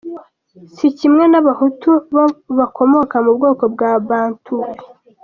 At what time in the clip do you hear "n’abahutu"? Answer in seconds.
1.31-1.89